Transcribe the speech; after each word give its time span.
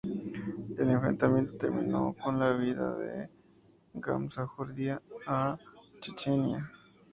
El 0.79 0.89
enfrentamiento 0.89 1.57
terminó 1.57 2.15
con 2.23 2.39
la 2.39 2.55
huida 2.57 2.97
de 2.97 3.29
Gamsajurdia 3.93 4.99
a 5.27 5.55
Chechenia. 6.01 6.71